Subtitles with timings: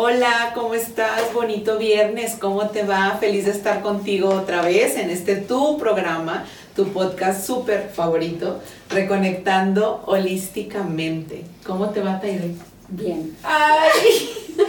[0.00, 1.34] Hola, ¿cómo estás?
[1.34, 3.16] Bonito viernes, ¿cómo te va?
[3.18, 6.44] Feliz de estar contigo otra vez en este tu programa,
[6.76, 8.60] tu podcast súper favorito,
[8.90, 11.42] Reconectando Holísticamente.
[11.66, 12.54] ¿Cómo te va, Taide?
[12.90, 13.36] Bien.
[13.42, 14.30] Ay.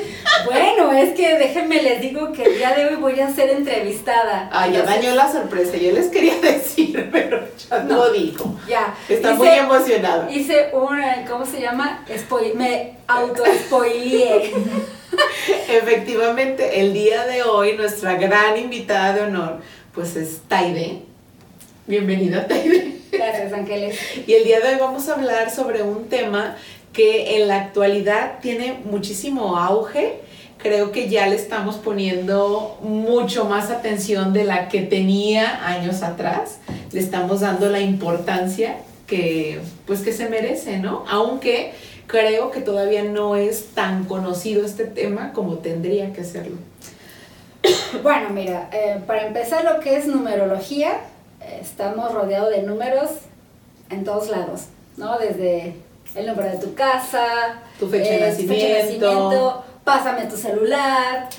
[0.45, 4.49] Bueno, es que déjenme les digo que el día de hoy voy a ser entrevistada.
[4.53, 5.75] Ay, ya dañó la sorpresa.
[5.75, 8.55] Yo les quería decir, pero ya no, lo dijo.
[8.67, 8.95] Ya.
[9.09, 10.31] Está muy emocionada.
[10.31, 10.97] Hice un,
[11.29, 12.05] ¿cómo se llama?
[12.55, 14.53] me auto-spoileé.
[15.69, 19.59] Efectivamente, el día de hoy nuestra gran invitada de honor,
[19.93, 21.01] pues es Taide.
[21.87, 22.97] Bienvenida, Taide.
[23.11, 23.97] Gracias, Ángeles.
[24.27, 26.55] Y el día de hoy vamos a hablar sobre un tema
[26.93, 30.21] que en la actualidad tiene muchísimo auge.
[30.57, 36.59] Creo que ya le estamos poniendo mucho más atención de la que tenía años atrás.
[36.91, 38.77] Le estamos dando la importancia
[39.09, 41.03] que pues que se merece, ¿no?
[41.09, 41.73] Aunque
[42.07, 46.57] creo que todavía no es tan conocido este tema como tendría que serlo.
[48.03, 50.99] Bueno, mira, eh, para empezar lo que es numerología,
[51.59, 53.09] estamos rodeados de números
[53.89, 54.65] en todos lados,
[54.95, 55.17] ¿no?
[55.17, 55.75] Desde
[56.15, 59.63] el nombre de tu casa, tu fecha, de, nacimiento.
[59.83, 61.29] pásame tu celular,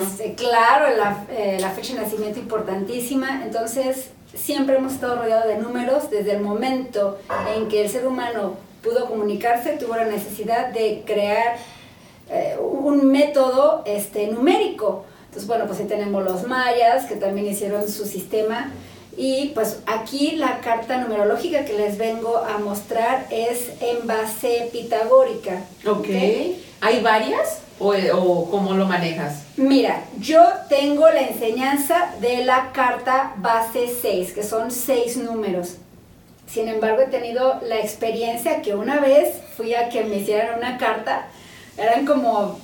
[0.00, 5.58] este, claro, la, eh, la, fecha de nacimiento importantísima, entonces siempre hemos estado rodeados de
[5.58, 7.18] números desde el momento
[7.56, 11.58] en que el ser humano pudo comunicarse, tuvo la necesidad de crear
[12.30, 15.04] eh, un método este, numérico.
[15.26, 18.72] Entonces, bueno, pues ahí tenemos los mayas que también hicieron su sistema
[19.16, 25.64] y pues aquí la carta numerológica que les vengo a mostrar es en base pitagórica.
[25.86, 26.08] Ok.
[26.80, 29.42] ¿Hay varias o, o, cómo lo manejas?
[29.56, 35.76] Mira, yo tengo la enseñanza de la carta base 6, que son seis números.
[36.46, 40.78] Sin embargo, he tenido la experiencia que una vez fui a que me hicieran una
[40.78, 41.28] carta,
[41.76, 42.58] eran como,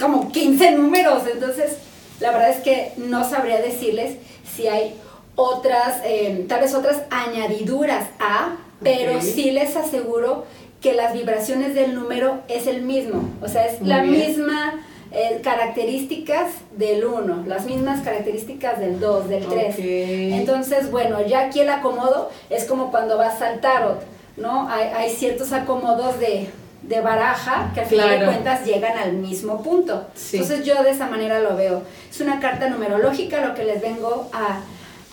[0.00, 1.76] como 15 números, entonces
[2.20, 4.16] la verdad es que no sabría decirles
[4.56, 4.94] si hay
[5.36, 10.44] otras, eh, tal vez otras añadiduras a, pero sí les aseguro
[10.82, 14.80] que las vibraciones del número es el mismo, o sea, es la misma
[15.12, 19.76] eh, características del 1, las mismas características del 2, del 3.
[19.78, 24.02] Entonces, bueno, ya aquí el acomodo es como cuando vas al tarot,
[24.36, 24.68] ¿no?
[24.68, 26.48] Hay, hay ciertos acomodos de,
[26.82, 30.06] de baraja que al final de cuentas llegan al mismo punto.
[30.32, 31.82] Entonces yo de esa manera lo veo.
[32.10, 34.60] Es una carta numerológica lo que les vengo a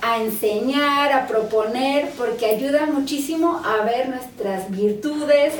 [0.01, 5.53] a enseñar, a proponer, porque ayuda muchísimo a ver nuestras virtudes,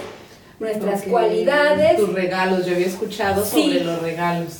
[0.59, 1.97] nuestras cualidades.
[1.97, 4.53] Tus regalos, yo había escuchado sobre los regalos.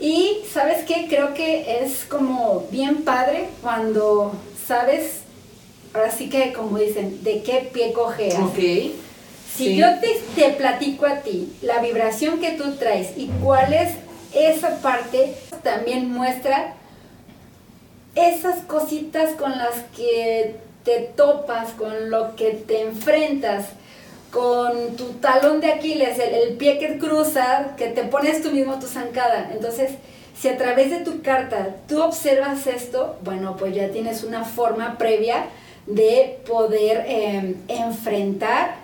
[0.00, 4.32] Y sabes qué, creo que es como bien padre cuando
[4.66, 5.20] sabes,
[5.92, 8.38] ahora sí que como dicen, de qué pie cojeas.
[8.40, 8.58] Ok.
[9.56, 13.92] Si yo te, te platico a ti la vibración que tú traes y cuál es
[14.34, 16.74] esa parte, también muestra
[18.14, 23.66] esas cositas con las que te topas, con lo que te enfrentas,
[24.30, 28.86] con tu talón de Aquiles, el, pie que cruza, que te pones tú mismo tu
[28.86, 29.50] zancada.
[29.52, 29.92] Entonces,
[30.36, 34.98] si a través de tu carta tú observas esto, bueno, pues ya tienes una forma
[34.98, 35.46] previa
[35.86, 38.76] de poder em, enfrentar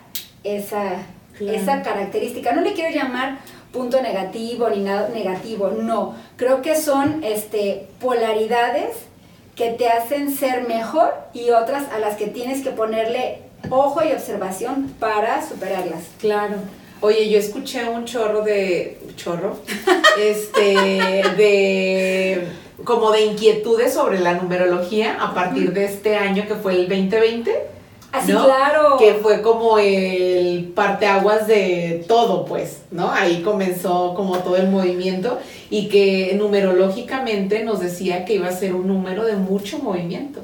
[0.45, 0.93] esa,
[1.41, 2.53] esa característica.
[2.53, 3.39] No le quiero llamar
[3.73, 6.15] punto negativo ni nada negativo, no.
[6.37, 9.11] Creo que son este, polaridades
[9.60, 14.10] que te hacen ser mejor y otras a las que tienes que ponerle ojo y
[14.10, 16.04] observación para superarlas.
[16.19, 16.54] Claro.
[17.03, 19.59] Oye, yo escuché un chorro de chorro,
[20.19, 20.62] este,
[21.37, 22.49] de
[22.84, 27.54] como de inquietudes sobre la numerología a partir de este año que fue el 2020
[28.12, 28.97] Así, claro.
[28.98, 33.10] Que fue como el parteaguas de todo, pues, ¿no?
[33.12, 35.38] Ahí comenzó como todo el movimiento
[35.71, 40.40] y que numerológicamente nos decía que iba a ser un número de mucho movimiento,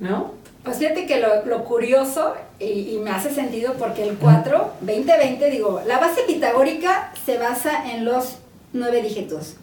[0.00, 0.32] ¿no?
[0.64, 5.98] Pues fíjate que lo, curioso, y, me hace sentido porque el 4, 2020, digo, la
[5.98, 8.36] base pitagórica se basa en los
[8.72, 9.56] nueve dígitos,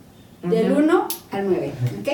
[0.44, 2.10] del 1 al 9, ¿ok?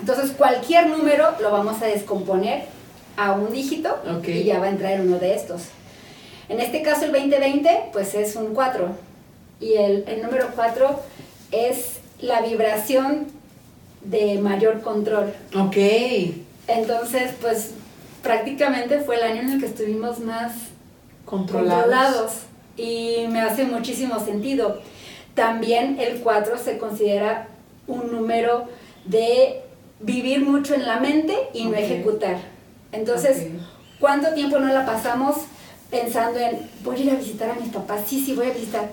[0.00, 2.75] Entonces cualquier número lo vamos a descomponer
[3.16, 3.96] a un dígito
[4.26, 5.62] y ya va a entrar en uno de estos.
[6.48, 8.88] En este caso el 2020 pues es un 4
[9.60, 11.00] y el, el número 4
[11.52, 13.26] es la vibración
[14.02, 15.32] de mayor control.
[15.56, 15.76] Ok.
[16.68, 17.72] Entonces pues
[18.22, 20.52] prácticamente fue el año en el que estuvimos más
[21.24, 21.82] controlados.
[21.84, 22.32] controlados
[22.76, 24.80] y me hace muchísimo sentido.
[25.34, 27.48] También el 4 se considera
[27.86, 28.64] un número
[29.04, 29.62] de
[30.00, 32.55] vivir mucho en la mente y no ejecutar.
[32.92, 33.46] Entonces,
[34.00, 35.36] ¿cuánto tiempo no la pasamos
[35.90, 38.02] pensando en, voy a ir a visitar a mis papás?
[38.06, 38.90] Sí, sí, voy a visitar.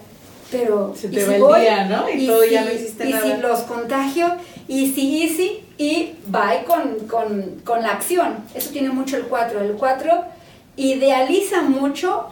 [0.51, 1.61] pero Se ¿y te si va el voy?
[1.61, 2.09] día, ¿no?
[2.09, 3.35] Y todo ya no hiciste y nada.
[3.35, 4.35] si los contagio,
[4.67, 8.37] y si, y si, y va con, con, con la acción.
[8.53, 9.61] Eso tiene mucho el 4.
[9.61, 10.25] El 4
[10.75, 12.27] idealiza mucho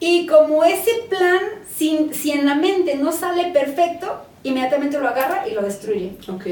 [0.00, 1.40] y como ese plan,
[1.76, 6.12] si, si en la mente no sale perfecto, inmediatamente lo agarra y lo destruye.
[6.28, 6.46] Ok.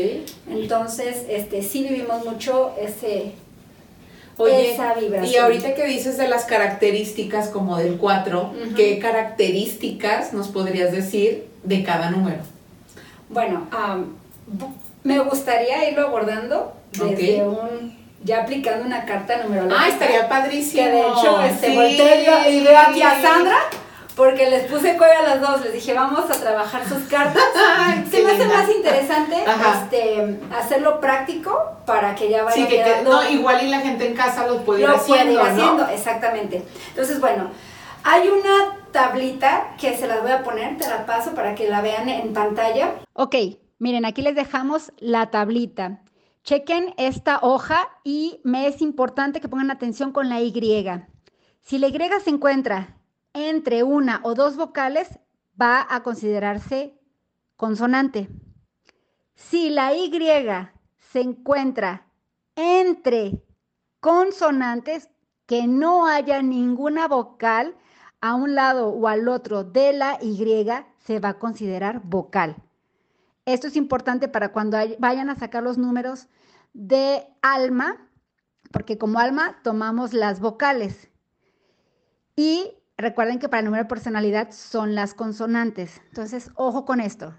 [0.50, 3.32] Entonces, este, sí vivimos mucho ese,
[4.44, 5.32] Oye, esa vibración.
[5.32, 8.75] y ahorita que dices de las características como del 4, Ujú.
[8.75, 12.38] ¿qué características nos podrías decir de cada número?
[13.28, 13.66] Bueno,
[14.58, 14.72] bu-
[15.04, 19.82] me gustaría irlo abordando desde un, ya aplicando una carta numerológica.
[19.84, 20.82] Ah, estaría padrísimo.
[20.82, 22.52] Que de hecho, este, Sí.
[22.58, 23.58] y veo aquí a Sandra,
[24.17, 27.43] porque les puse cuello a las dos, les dije, vamos a trabajar sus cartas.
[28.11, 29.83] Se qué me hace más interesante Ajá.
[29.85, 33.81] este, hacerlo práctico para que ya vaya Sí, que te- quedando no, igual y la
[33.81, 35.89] gente en casa lo puede ir lo puede haciendo, ir haciendo, ¿no?
[35.89, 36.62] exactamente.
[36.89, 37.51] Entonces, bueno,
[38.05, 41.81] hay una tablita que se las voy a poner, te la paso para que la
[41.81, 42.95] vean en pantalla.
[43.12, 43.35] Ok,
[43.79, 46.01] miren, aquí les dejamos la tablita.
[46.43, 50.53] Chequen esta hoja y me es importante que pongan atención con la Y.
[51.62, 52.97] Si la Y se encuentra
[53.32, 55.19] entre una o dos vocales,
[55.61, 56.99] va a considerarse
[57.56, 58.29] consonante.
[59.35, 60.11] Si la Y
[60.99, 62.06] se encuentra
[62.56, 63.43] entre
[64.00, 65.11] consonantes,
[65.47, 67.77] que no haya ninguna vocal
[68.21, 70.67] a un lado o al otro de la Y,
[70.99, 72.56] se va a considerar vocal.
[73.47, 76.29] Esto es importante para cuando vayan a sacar los números
[76.73, 78.09] de alma,
[78.71, 81.11] porque como alma tomamos las vocales.
[82.37, 86.00] Y recuerden que para el número de personalidad son las consonantes.
[86.08, 87.35] Entonces, ojo con esto.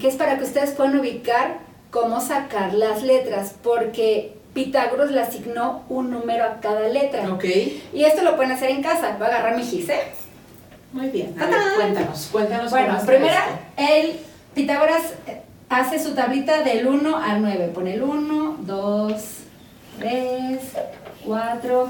[0.00, 1.58] Que es para que ustedes puedan ubicar
[1.90, 7.32] cómo sacar las letras, porque Pitágoras le asignó un número a cada letra.
[7.32, 7.44] Ok.
[7.92, 9.16] Y esto lo pueden hacer en casa.
[9.18, 10.00] Voy a agarrar mi gis, ¿eh?
[10.92, 11.34] Muy bien.
[11.40, 11.74] A ver, ¡Tatán!
[11.76, 13.44] cuéntanos, cuéntanos Bueno, primera,
[13.76, 14.20] el
[14.54, 17.72] Pitágoras eh, hace su tablita del 1 al 9.
[17.74, 19.22] Pone el 1, 2,
[19.98, 20.60] 3,
[21.26, 21.88] 4,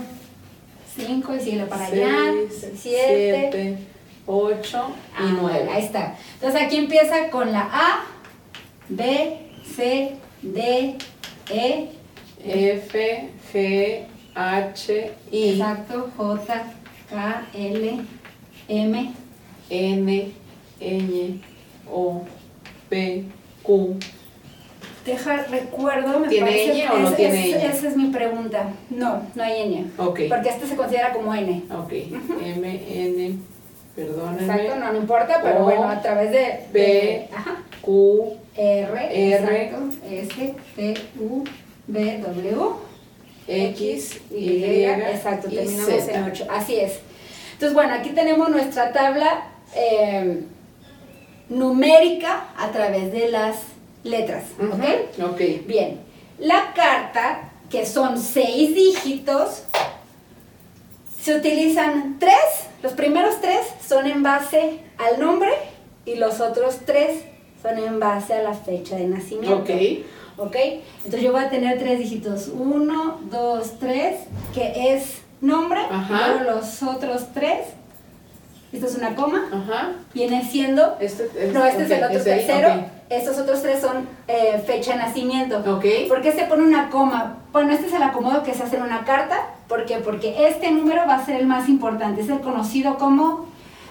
[0.96, 2.32] 5 y sigue para allá.
[2.50, 2.78] Seis, 7.
[2.80, 3.78] siete,
[4.26, 5.68] ocho y nueve.
[5.70, 6.16] Ahí está.
[6.34, 8.04] Entonces aquí empieza con la A,
[8.88, 9.38] B,
[9.74, 10.96] C, D,
[11.50, 11.88] E.
[12.46, 16.10] F, G, H, I, Exacto.
[16.16, 16.64] J,
[17.08, 18.00] K, L,
[18.68, 19.14] M.
[19.70, 20.32] N,
[20.80, 21.40] Ñ,
[21.90, 22.24] O,
[22.90, 23.24] P,
[23.62, 23.98] Q.
[25.04, 27.66] Deja, recuerdo, me ¿Tiene parece ñ o no es- tiene es- ñ?
[27.76, 28.70] Esa es mi pregunta.
[28.88, 29.86] No, no hay ñ.
[29.98, 30.20] Ok.
[30.30, 31.62] Porque este se considera como N.
[31.70, 31.92] Ok.
[31.92, 33.38] M, N,
[33.94, 34.42] perdónenme.
[34.42, 39.34] Exacto, no, no importa, pero O, bueno, a través de, B, de- ajá, Q, R,
[39.34, 41.44] R, exacto, S, T, U,
[41.86, 42.56] B, W,
[43.46, 46.12] X, Y, Y, exacto, y terminamos Z.
[46.14, 47.00] en 8, así es.
[47.52, 50.44] Entonces, bueno, aquí tenemos nuestra tabla eh,
[51.50, 53.56] numérica a través de las
[54.04, 55.18] letras, ¿ok?
[55.18, 55.40] Ujú, Ok.
[55.66, 56.00] Bien,
[56.38, 59.64] la carta, que son seis dígitos,
[61.20, 62.34] se utilizan tres,
[62.82, 65.50] los primeros tres son en base al nombre
[66.04, 67.22] y los otros tres
[67.62, 69.56] son en base a la fecha de nacimiento.
[69.58, 69.70] Ok.
[70.36, 70.56] ¿Ok?
[70.98, 74.16] Entonces yo voy a tener tres dígitos, uno, dos, tres,
[74.52, 76.14] que es nombre, Ajá.
[76.14, 77.68] y luego los otros tres,
[78.72, 79.92] esto es una coma, Ajá.
[80.12, 82.68] viene siendo Este, es- no, este es el ok, otro tercero.
[82.74, 82.80] ok.
[83.10, 85.58] Estos otros tres son eh, fecha de nacimiento.
[85.58, 86.08] Ok.
[86.08, 87.38] ¿Por qué se pone una coma?
[87.52, 89.50] Bueno, este es el acomodo que se hace en una carta.
[89.68, 89.98] ¿Por qué?
[89.98, 92.22] Porque este número va a ser el más importante.
[92.22, 93.46] Es el conocido como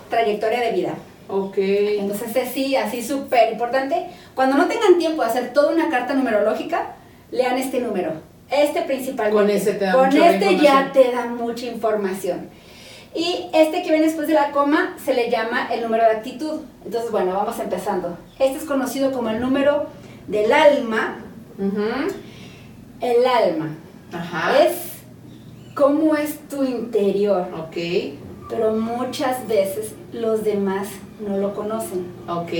[0.09, 0.93] trayectoria de vida.
[1.27, 1.57] Ok.
[1.57, 4.07] Entonces, este sí, así súper importante.
[4.35, 6.95] Cuando no tengan tiempo de hacer toda una carta numerológica,
[7.31, 8.13] lean este número.
[8.49, 9.41] Este principalmente.
[9.41, 12.49] Con ese te da Con este ya te da mucha información.
[13.15, 16.61] Y este que viene después de la coma se le llama el número de actitud.
[16.85, 18.17] Entonces, bueno, vamos empezando.
[18.39, 19.85] Este es conocido como el número
[20.27, 21.17] del alma.
[23.01, 23.69] El alma
[24.11, 24.63] Ajá.
[24.63, 24.73] es
[25.75, 27.77] cómo es tu interior, Ok.
[28.49, 30.87] pero muchas veces los demás
[31.25, 32.05] no lo conocen.
[32.27, 32.51] Ok.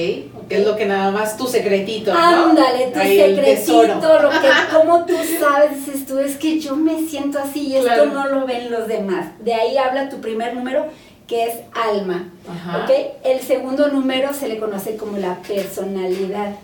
[0.50, 2.20] Es lo que nada más tu secretito, ¿no?
[2.20, 7.08] Ándale, tu Ahí secretito, lo que como tú sabes, dices tú, es que yo me
[7.08, 9.28] siento así y esto no lo ven los demás.
[9.40, 10.86] De ahí habla tu primer número,
[11.28, 12.30] que es alma.
[12.50, 12.84] Ajá.
[12.84, 12.92] ¿Ok?
[13.24, 16.56] El segundo número se le conoce como la personalidad.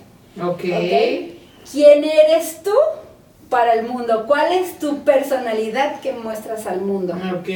[0.41, 0.63] Ok.
[0.63, 1.35] ¿Ok?
[1.71, 2.73] ¿Quién eres tú
[3.49, 4.25] para el mundo?
[4.27, 7.13] ¿Cuál es tu personalidad que muestras al mundo?
[7.39, 7.49] Ok.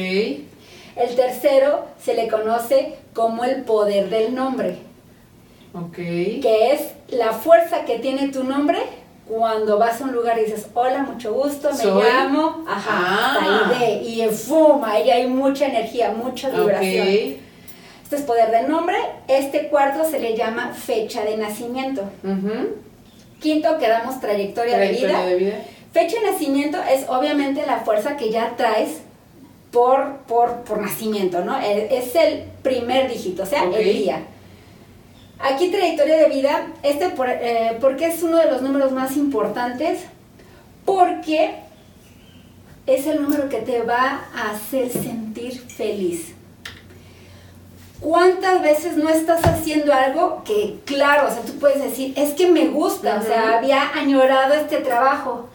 [0.96, 4.76] El tercero se le conoce como el poder del nombre,
[5.74, 5.96] Ok.
[5.96, 8.78] que es la fuerza que tiene tu nombre
[9.28, 12.02] cuando vas a un lugar y dices, hola, mucho gusto, me Soy.
[12.02, 13.70] llamo, ajá, Ah.
[13.80, 17.08] ahí de, y fuma, ahí hay mucha energía, mucha vibración.
[18.04, 18.96] Este es poder del nombre.
[19.28, 22.02] Este cuarto se le llama fecha de nacimiento.
[23.40, 25.26] Quinto, quedamos trayectoria, Trayectoria de vida.
[25.26, 25.64] de vida.
[25.92, 29.00] Fecha de nacimiento es obviamente la fuerza que ya traes
[29.70, 31.58] por, por, por nacimiento, ¿no?
[31.58, 34.22] Es, es el primer dígito, o sea, el día.
[35.46, 40.00] Aquí trayectoria de vida, este por, eh, porque es uno de los números más importantes,
[40.86, 41.56] porque
[42.86, 46.32] es el número que te va a hacer sentir feliz.
[48.00, 52.50] ¿Cuántas veces no estás haciendo algo que, claro, o sea, tú puedes decir, es que
[52.50, 55.48] me gusta, o sea, había añorado este trabajo,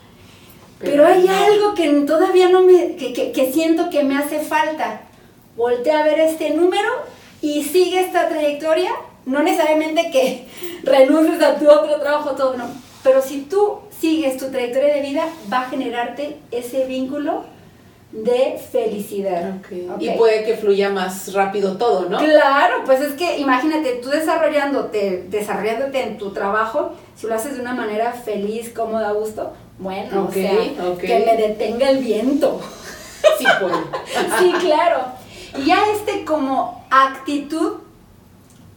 [0.79, 1.33] pero, Pero hay no.
[1.33, 5.01] algo que todavía no me, que, que- que siento que me hace falta.
[5.57, 6.89] Voltea a ver este número
[7.41, 8.91] y sigue esta trayectoria,
[9.29, 10.45] no necesariamente que
[10.83, 12.65] renuncies a tu otro trabajo, todo, no.
[13.03, 17.43] Pero si tú sigues tu trayectoria de vida, va a generarte ese vínculo
[18.11, 19.55] de felicidad.
[19.99, 22.17] Y puede que fluya más rápido todo, ¿no?
[22.17, 27.61] Claro, pues es que imagínate, tú desarrollándote, desarrollándote en tu trabajo, si lo haces de
[27.61, 32.59] una manera feliz, cómoda, a gusto, bueno, Ok, o sea, que me detenga el viento.
[33.37, 33.75] Sí puede.
[34.39, 35.03] sí, claro.
[35.57, 37.73] Y ya este como actitud,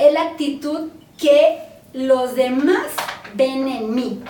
[0.07, 1.59] es la actitud que
[1.93, 2.87] los demás
[3.35, 4.23] ven en mí.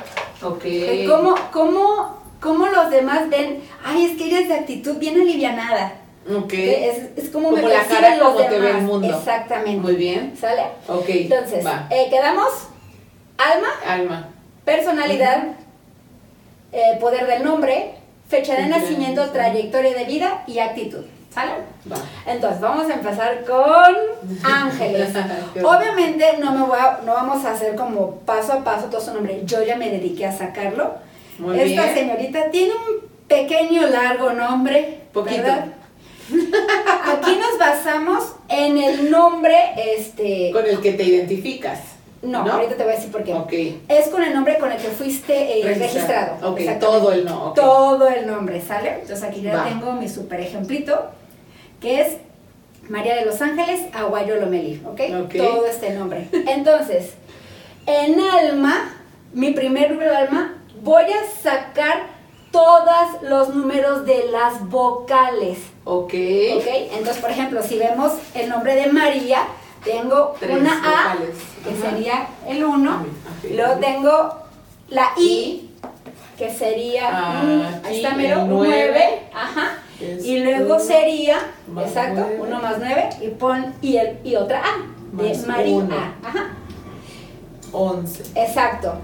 [0.43, 0.65] Ok.
[1.09, 3.63] ¿Cómo, cómo, cómo los demás ven?
[3.85, 5.95] Ay, es que eres de actitud bien alivianada.
[6.29, 6.53] Ok.
[6.55, 8.83] Es, es como, Como me la cara los como te ve el demás.
[8.83, 9.17] mundo.
[9.17, 9.81] Exactamente.
[9.81, 10.35] Muy bien.
[10.41, 10.63] ¿Sale?
[10.89, 11.09] Ok.
[11.09, 12.49] Entonces, eh, quedamos
[13.39, 14.29] alma, Alma.
[14.65, 15.45] personalidad,
[16.73, 17.95] eh, poder del nombre,
[18.29, 19.31] fecha de nacimiento.
[19.31, 21.05] trayectoria de vida y actitud.
[21.33, 21.53] ¿Sale?
[21.91, 21.97] Va.
[22.27, 23.95] Entonces, vamos a empezar con
[24.45, 25.11] ángeles.
[25.65, 29.15] Obviamente no me voy a- no vamos a hacer como paso a paso todo su
[29.15, 29.41] nombre.
[29.45, 30.93] Yo ya me dediqué a sacarlo.
[31.39, 31.95] Muy Esta bien.
[31.95, 35.43] señorita tiene un pequeño largo nombre, Poquito.
[35.43, 35.67] ¿verdad?
[36.33, 39.57] Aquí nos basamos en el nombre,
[39.97, 41.81] este, Con el que te identificas.
[42.23, 42.53] no, ¿no?
[42.53, 43.79] ahorita te voy a decir por qué.
[43.89, 46.51] Es con el nombre con el que fuiste eh, registrado.
[46.53, 47.47] Ok, todo el no.
[47.49, 47.55] ok.
[47.55, 48.91] Todo el nombre, ¿sale?
[49.01, 49.65] Entonces aquí ya Va.
[49.65, 51.11] tengo mi super ejemplito,
[51.83, 52.17] que es
[52.89, 55.01] María de los Ángeles Aguayo Lomelí, ¿ok?
[55.37, 56.29] Todo este nombre.
[56.47, 57.13] Entonces,
[57.87, 58.95] en alma,
[59.33, 62.07] mi primer número de alma, voy a sacar
[62.51, 65.59] todos los números de las vocales.
[65.85, 66.13] Ok.
[66.57, 66.67] ¿Ok?
[66.93, 69.45] Entonces, por ejemplo, si vemos el nombre de María,
[69.85, 71.37] tengo Tres una A, vocales.
[71.65, 71.91] que Ajá.
[71.91, 72.91] sería el 1.
[72.95, 73.51] Ok.
[73.53, 74.35] Luego tengo
[74.91, 75.71] la I,
[76.37, 78.91] que sería, Ah, mm, ahí está mero, el un nueve.
[78.93, 79.21] 9.
[79.35, 79.79] Ajá.
[80.03, 81.39] Es Y luego sería,
[81.73, 82.39] más exacto, nueve.
[82.41, 85.75] 1 más 9, y pon, y, el, y otra A, de Más María.
[85.77, 85.97] uno.
[86.25, 86.47] Ajá.
[87.73, 88.23] 11.
[88.35, 88.95] Exacto.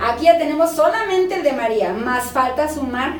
[0.00, 3.14] Aquí ya tenemos solamente el de María, más falta sumar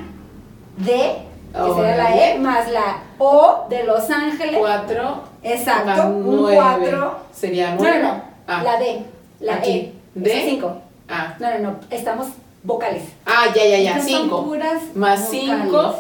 [0.77, 1.17] D,
[1.53, 2.17] que sería la.
[2.31, 4.57] E, más la O de Los Ángeles.
[4.59, 5.23] 4.
[5.43, 7.17] Exacto, un 4.
[7.33, 7.99] Sería No, 9.
[8.03, 8.23] no,
[8.59, 9.03] no, la D,
[9.41, 9.71] la Aquí.
[9.71, 9.93] E.
[10.15, 10.43] D.
[10.47, 10.73] 5.
[11.09, 11.35] Ah.
[11.39, 12.29] No, no, no, estamos
[12.63, 13.03] vocales.
[13.27, 13.91] Ah, ya, ya, ya.
[13.97, 14.45] Estas son 5.
[14.45, 15.41] puras Más vocales.
[15.67, 15.95] 5.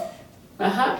[0.58, 0.96] Ajá.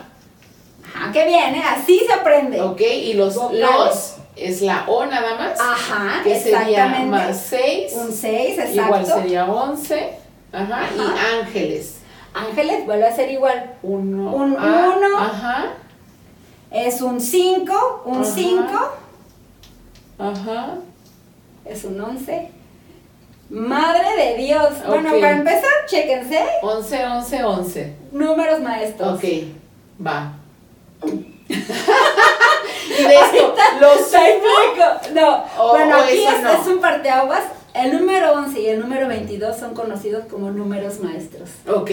[0.95, 1.63] Ajá, qué bien, ¿eh?
[1.67, 2.61] Así se aprende.
[2.63, 3.61] Ok, y los Vocales.
[3.61, 5.61] los es la O nada más.
[5.61, 7.07] Ajá, que sería exactamente.
[7.07, 7.93] más 6.
[7.95, 8.81] Un 6, exacto.
[8.83, 10.11] Igual sería 11.
[10.53, 10.81] Ajá.
[10.83, 10.87] Ajá.
[10.97, 11.97] Y ángeles.
[12.33, 13.75] Ángeles vuelve a ser igual.
[13.83, 14.35] 1.
[14.35, 15.19] Un uno.
[15.19, 15.67] Ajá.
[16.71, 18.33] Es un 5, un Ajá.
[18.35, 18.93] 5,
[20.19, 20.75] Ajá.
[21.65, 22.51] es un 11.
[23.51, 24.71] Madre de Dios.
[24.87, 25.21] Bueno, Ok.
[25.21, 26.41] para empezar, chéquense.
[26.63, 27.97] 11, 11, 11.
[28.13, 29.15] Números maestros.
[29.19, 29.25] Ok,
[30.05, 30.33] va.
[31.07, 35.15] Y de esto, los explico.
[35.15, 36.53] No, O- bueno, o aquí es, no.
[36.53, 37.43] es un parteaguas.
[37.75, 41.51] El número 11 y el número 22 son conocidos como números maestros.
[41.69, 41.91] Ok,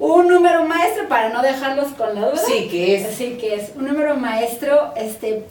[0.00, 2.36] Un número maestro, para no dejarlos con la duda.
[2.44, 3.06] sí, que es.
[3.06, 5.44] Así que es un número maestro, este,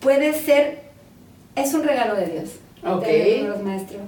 [0.00, 0.84] puede ser,
[1.54, 2.50] es un regalo de Dios.
[2.86, 3.02] Ok.
[3.04, 4.00] tener números maestros.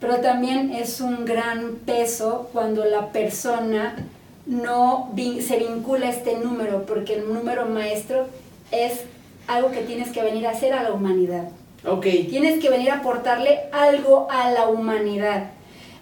[0.00, 3.96] Pero también es un gran peso cuando la persona
[4.46, 8.26] no vin- se vincula este número, porque el número maestro
[8.70, 9.00] es
[9.46, 11.48] algo que tienes que venir a hacer a la humanidad.
[11.86, 15.50] Ok, Tienes que venir a aportarle algo a la humanidad.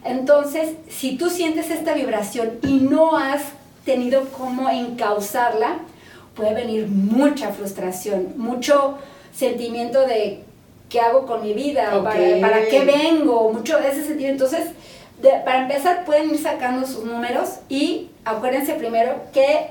[0.04, 3.42] Entonces, si tú sientes esta vibración y no has
[3.84, 5.78] tenido cómo encauzarla,
[6.34, 8.96] puede venir mucha frustración, mucho
[9.34, 10.42] sentimiento de
[10.88, 11.90] qué hago con mi vida.
[12.02, 14.44] ¿Para, para qué vengo, mucho de ese sentimiento.
[14.46, 14.72] Entonces,
[15.20, 19.68] de- para empezar, pueden ir sacando sus números y acuérdense primero que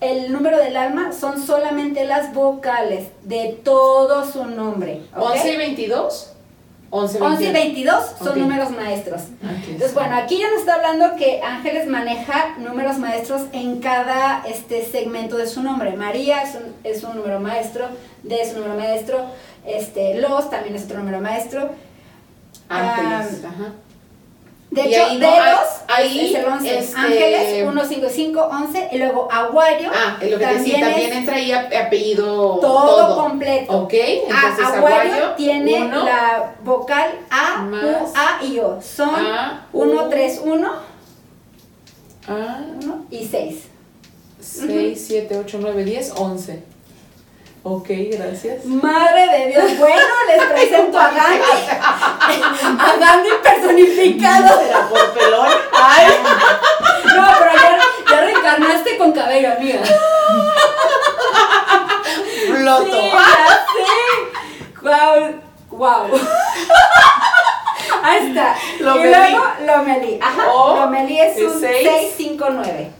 [0.00, 5.00] el número del alma son solamente las vocales de todo su nombre.
[5.14, 5.22] ¿ok?
[5.32, 6.28] 11 y 22.
[6.94, 9.22] 11, 11 y 22 son números maestros.
[9.42, 14.42] Aquí Entonces, bueno, aquí ya nos está hablando que Ángeles maneja números maestros en cada
[14.46, 15.96] este segmento de su nombre.
[15.96, 17.86] María es un, es un número maestro,
[18.22, 19.24] D es un número maestro,
[19.64, 21.70] este, Los también es otro número maestro.
[22.68, 23.72] Ángeles, ajá.
[24.72, 26.78] De Y hecho, ahí no, D2 ahí, es el 11.
[26.78, 28.88] este- Ángeles, 1, 5, 5, 11.
[28.92, 29.90] Y luego Aguayo.
[29.94, 33.70] Ah, es lo que decía, también entra ahí ap- apellido todo, completo.
[33.82, 37.68] Ok, entonces A- Aguayo Aguayo tiene uno, la vocal A.
[37.70, 38.80] U, A y O.
[38.80, 40.08] Son A, 1, U.
[40.08, 40.72] 3, 1,
[42.28, 43.64] A, 1 y 6.
[44.40, 46.62] 6, 7, 8, 9, 10, 11.
[47.64, 48.64] Ok, gracias.
[48.64, 51.42] Madre de Dios, bueno, les presento a Gandhi.
[52.80, 54.60] a Gandhi personificado.
[54.60, 55.46] ¿Será por pelón?
[55.72, 56.06] Ay,
[57.16, 57.78] No, pero ya,
[58.10, 59.80] ya reencarnaste con cabello, amiga.
[62.46, 62.84] floto.
[62.84, 64.82] Sí, ya sé.
[64.82, 65.40] Wow,
[65.70, 66.20] wow.
[68.02, 68.56] Ahí está.
[68.80, 69.08] Lomelí.
[69.08, 70.18] Y luego Lomelí.
[70.20, 70.50] Ajá.
[70.52, 71.88] O Lomelí es un seis.
[71.88, 72.90] 6, 5, 9.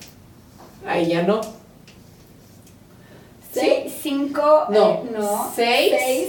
[0.86, 1.40] Ahí ya no.
[3.52, 5.04] 6, 5, No.
[5.12, 5.52] no.
[5.54, 5.92] Seis.
[5.98, 6.28] 6,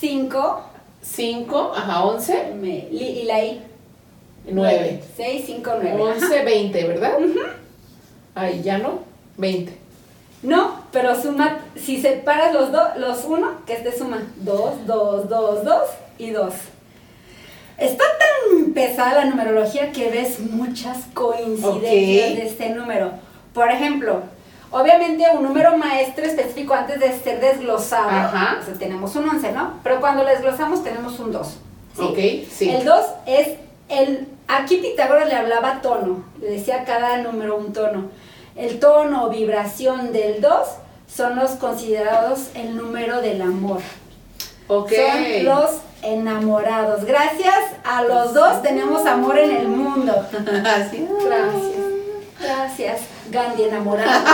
[0.00, 0.60] 5.
[1.02, 2.54] 5, ajá, 11,
[2.90, 3.62] Y la I.
[4.48, 5.02] 9.
[5.16, 6.02] 6, 5, 9.
[6.02, 7.18] 11, 20, ¿verdad?
[8.34, 9.00] Ahí ya no.
[9.36, 9.72] 20.
[10.42, 15.64] No, pero suma, si separas los dos, los uno, que este suma 2, 2, 2,
[15.64, 15.74] 2
[16.18, 16.54] y 2.
[17.78, 23.12] Está tan pesada la numerología que ves muchas coincidencias de este número.
[23.54, 24.22] Por ejemplo,
[24.70, 28.58] obviamente un número maestro específico antes de ser desglosado, Ajá.
[28.60, 29.74] o sea, tenemos un 11, ¿no?
[29.82, 31.46] Pero cuando lo desglosamos tenemos un 2.
[31.46, 32.02] ¿sí?
[32.02, 32.70] Ok, sí.
[32.70, 33.48] El 2 es
[33.88, 34.28] el.
[34.48, 38.10] Aquí Pitágoras le hablaba tono, le decía cada número un tono.
[38.54, 40.50] El tono o vibración del 2
[41.12, 43.80] son los considerados el número del amor.
[44.68, 44.92] Ok.
[44.92, 45.70] Son los
[46.02, 47.04] enamorados.
[47.04, 47.54] Gracias
[47.84, 50.12] a los dos tenemos amor en el mundo.
[50.64, 51.08] Así.
[51.24, 51.86] Gracias.
[52.38, 54.10] Gracias, Gandhi enamorado.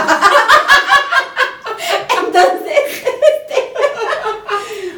[2.25, 3.73] Entonces, este,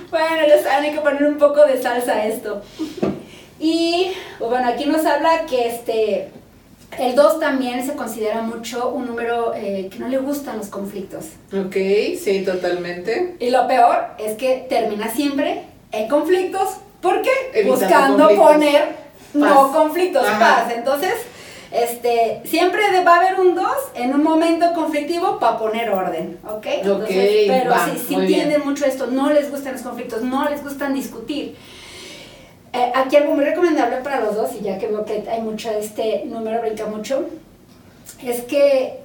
[0.10, 0.28] bueno,
[0.64, 2.62] saben, hay que poner un poco de salsa a esto.
[3.60, 6.30] Y pues, bueno, aquí nos habla que este
[7.00, 11.26] el 2 también se considera mucho un número eh, que no le gustan los conflictos.
[11.54, 11.76] Ok,
[12.24, 13.36] sí, totalmente.
[13.40, 16.70] Y lo peor es que termina siempre en conflictos.
[17.02, 17.32] ¿Por qué?
[17.54, 18.54] Evitando Buscando conflictos.
[18.54, 18.96] poner
[19.34, 20.40] no conflictos, Ajá.
[20.64, 20.74] paz.
[20.74, 21.14] Entonces,
[21.84, 26.66] este, siempre va a haber un 2 en un momento conflictivo para poner orden, ¿ok?
[26.68, 28.42] Entonces, pero va, si, si muy bien.
[28.42, 31.56] entienden mucho esto, no les gustan los conflictos, no les gustan discutir.
[32.74, 35.70] Eh, aquí algo muy recomendable para los dos, y ya que veo que hay mucho,
[35.72, 37.26] este número brinca mucho,
[38.24, 39.00] es que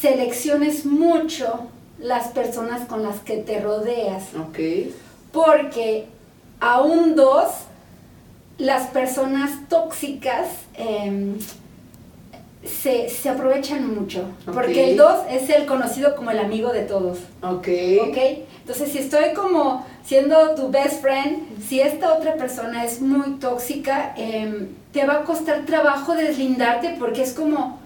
[0.00, 4.58] selecciones mucho las personas con las que te rodeas, Ok.
[5.32, 6.06] porque
[6.60, 7.48] a un dos,
[8.58, 11.38] las personas tóxicas em,
[12.64, 17.18] se, se aprovechan mucho, porque el dos es el conocido como el amigo de todos.
[17.42, 17.68] Ok.
[18.08, 18.16] ¿Ok?
[18.60, 24.14] Entonces, si estoy como siendo tu best friend, si esta otra persona es muy tóxica,
[24.16, 27.78] em, te va a costar trabajo deslindarte porque es como,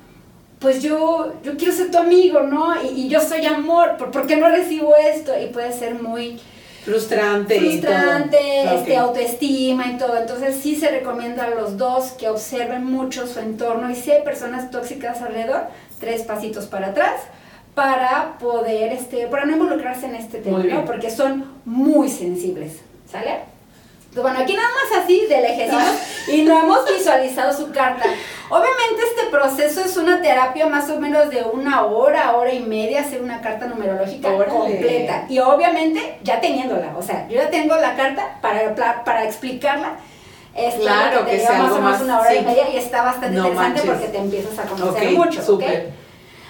[0.61, 2.81] pues yo, yo quiero ser tu amigo, ¿no?
[2.83, 5.33] Y, y yo soy amor, ¿por, por qué no recibo esto?
[5.41, 6.39] Y puede ser muy
[6.89, 7.57] Frustrante.
[7.57, 8.77] y todo.
[8.77, 10.17] este, autoestima y todo.
[10.17, 14.23] Entonces sí se recomienda a los dos que observen mucho su entorno y si hay
[14.23, 15.63] personas tóxicas alrededor,
[15.99, 17.21] tres pasitos para atrás
[17.75, 20.65] para poder, este, para no involucrarse en este tema.
[20.65, 20.85] ¿no?
[20.85, 23.58] Porque son muy sensibles, ¿sale?
[24.23, 25.83] Bueno, aquí nada más así de lejecitos
[26.29, 28.05] y no hemos visualizado su carta.
[28.51, 33.01] Obviamente este proceso es una terapia más o menos de una hora, hora y media,
[33.03, 34.47] hacer una carta numerológica Órale.
[34.51, 35.27] completa.
[35.29, 39.97] Y obviamente ya teniéndola, o sea, yo ya tengo la carta para, para, explicarla.
[40.55, 42.39] Este, Claro, que lleva sea más o menos una hora sí.
[42.39, 43.85] y media y está bastante No interesante manches.
[43.91, 45.41] porque te empiezas a conocer mucho.
[45.41, 45.47] ¿ok?
[45.47, 45.91] súper.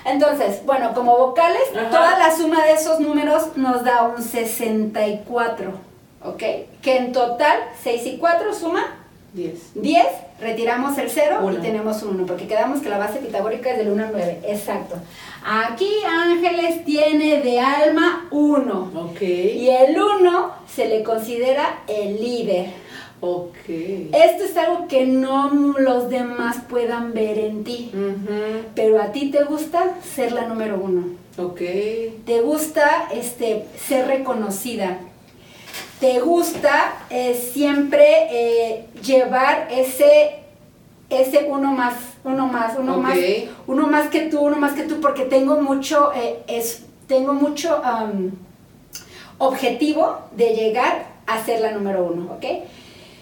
[0.05, 1.91] Entonces, bueno, como vocales, Ajá.
[1.91, 5.73] toda la suma de esos números nos da un 64,
[6.25, 6.43] ¿ok?
[6.83, 8.95] Que en total, 6 y 4 suma
[9.35, 9.55] 10.
[9.75, 10.07] 10,
[10.41, 11.61] retiramos el 0 y Uno.
[11.61, 14.97] tenemos un 1, porque quedamos que la base pitagórica es del 1 al 9, exacto.
[15.45, 19.21] Aquí Ángeles tiene de alma 1, Ok.
[19.23, 22.71] y el 1 se le considera el líder.
[23.21, 23.69] Ok.
[23.69, 28.63] Esto es algo que no los demás puedan ver en ti, Ujú.
[28.75, 31.03] pero a ti te gusta ser la número 1.
[31.39, 31.59] Ok.
[32.25, 34.99] te gusta este, ser reconocida,
[36.01, 40.37] te gusta eh, siempre eh, llevar ese,
[41.11, 43.19] ese uno más, uno más, uno más,
[43.67, 47.83] uno más que tú, uno más que tú, porque tengo mucho, eh, es, tengo mucho
[47.85, 48.33] am,
[49.39, 52.45] objetivo de llegar a ser la número uno, ¿ok?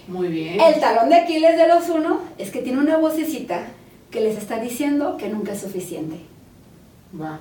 [0.07, 0.59] Muy bien.
[0.61, 3.67] El talón de Aquiles de los uno es que tiene una vocecita
[4.11, 6.17] que les está diciendo que nunca es suficiente.
[7.19, 7.39] Va.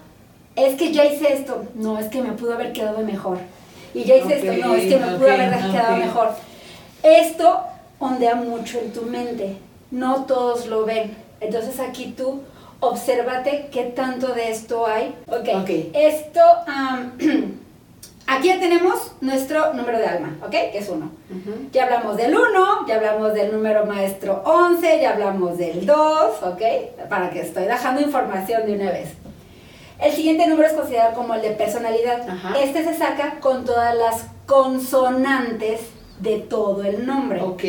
[0.56, 3.38] Es que ya hice esto, no, es que me pudo haber quedado mejor.
[3.96, 5.98] Y ya hice esto, no, es que me pudo Ok, haber quedado ok.
[6.04, 6.28] mejor.
[7.02, 7.60] Esto
[7.98, 9.56] ondea mucho en tu mente,
[9.90, 11.16] no todos lo ven.
[11.40, 12.42] Entonces aquí tú
[12.80, 15.14] obsérvate qué tanto de esto hay.
[15.28, 17.12] Ok, esto, am,
[18.26, 20.50] aquí ya tenemos nuestro número de alma, ¿ok?
[20.50, 21.10] Que es uno.
[21.72, 26.62] Ya hablamos del 1, ya hablamos del número maestro 11, ya hablamos del 2, ¿ok?
[27.08, 29.08] Para que estoy dejando información de una vez.
[30.00, 32.28] El siguiente número es considerado como el de personalidad.
[32.28, 32.54] Ajá.
[32.60, 35.80] Este se saca con todas las consonantes
[36.20, 37.40] de todo el nombre.
[37.42, 37.62] Ok.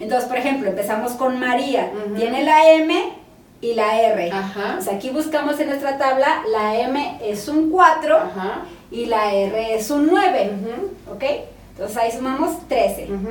[0.00, 1.90] Entonces, por ejemplo, empezamos con María.
[2.16, 3.12] Tiene la M
[3.60, 4.30] y la R.
[4.32, 4.76] Ajá.
[4.78, 8.62] O sea, aquí buscamos en nuestra tabla, la M es un 4 Ajá.
[8.90, 10.50] y la R es un 9.
[10.62, 11.14] Ujú.
[11.14, 11.24] ¿Ok?
[11.72, 13.04] Entonces ahí sumamos 13.
[13.12, 13.28] Ujú.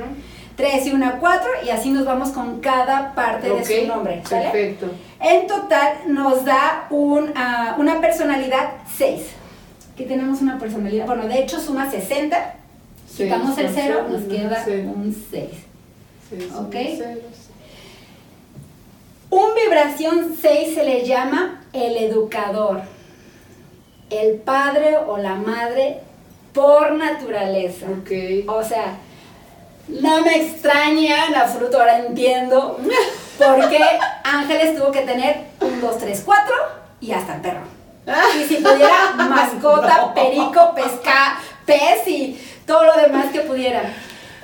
[0.56, 4.22] 3 y una 4 y así nos vamos con cada parte de Ok, su nombre.
[4.28, 4.90] Perfecto.
[5.20, 9.22] En total nos da un, ah, una personalidad 6.
[9.94, 12.54] Aquí tenemos una personalidad, bueno, de hecho suma 60.
[13.06, 14.92] Seis Quitamos el con 0, cero, nos queda cero.
[14.94, 15.44] un 6.
[16.30, 16.72] Seis, Ok.
[16.72, 17.22] ceros.
[19.30, 22.82] Un vibración 6 se le llama el educador,
[24.10, 26.00] el padre o la madre
[26.52, 27.86] por naturaleza.
[28.00, 28.10] Ok.
[28.48, 28.96] O sea,
[30.00, 32.78] no me extraña en absoluto, ahora entiendo
[33.38, 33.80] por qué
[34.24, 36.54] Ángeles tuvo que tener un, dos, tres, cuatro
[37.00, 37.60] y hasta el perro.
[38.38, 40.14] Y si pudiera, mascota, No.
[40.14, 43.82] perico, pesca, pez y todo lo demás que pudiera.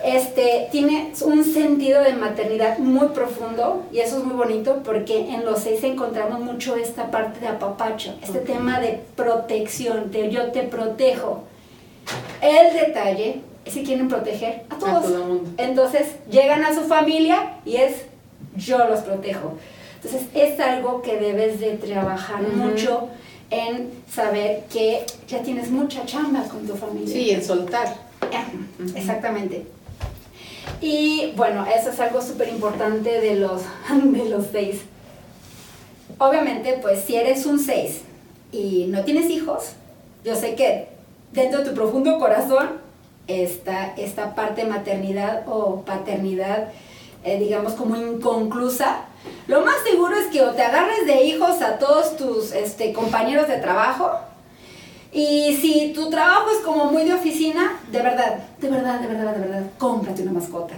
[0.05, 5.45] Este, tiene un sentido de maternidad muy profundo y eso es muy bonito porque en
[5.45, 10.63] los seis encontramos mucho esta parte de apapacho, este tema de protección, de yo te
[10.63, 11.45] protejo.
[12.41, 13.41] El detalle
[13.75, 15.05] que quieren proteger a todos.
[15.05, 15.51] todo el mundo.
[15.59, 18.03] Entonces llegan a su familia y es
[18.57, 19.55] yo los protejo.
[19.97, 23.09] Entonces es algo que debes de trabajar mucho
[23.51, 27.13] en saber que ya tienes mucha chamba con tu familia.
[27.13, 27.95] Sí, en soltar.
[28.79, 28.97] Ujú.
[28.97, 29.67] Exactamente.
[30.81, 33.63] Y bueno, eso es algo súper importante de los,
[34.05, 34.81] de los seis.
[36.19, 38.01] Obviamente, pues si eres un seis
[38.53, 39.73] y no tienes hijos,
[40.25, 40.89] yo sé que
[41.33, 42.86] dentro de tu profundo corazón
[43.27, 46.69] está esta parte maternidad o paternidad,
[47.25, 49.01] eh, digamos, como inconclusa.
[49.49, 53.49] Lo más seguro es que o te agarres de hijos a todos tus este, compañeros
[53.49, 54.11] de trabajo,
[55.17, 59.35] y si tu trabajo es como muy de oficina, de verdad, de verdad, de verdad,
[59.35, 60.75] de verdad, cómprate una mascota.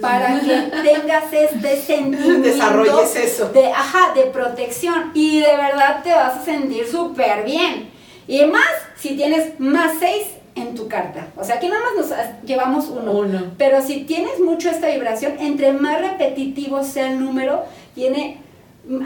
[0.00, 3.50] Para que tengas este sentimiento Desarrolles eso.
[3.50, 5.10] de, ajá, de protección.
[5.12, 7.90] Y de verdad te vas a sentir súper bien.
[8.26, 8.64] Y más
[8.96, 11.26] si tienes más seis en tu carta.
[11.36, 13.12] O sea, aquí nada más nos llevamos uno.
[13.12, 13.52] Uno.
[13.58, 18.38] Pero si tienes mucho esta vibración, entre más repetitivo sea el número, tiene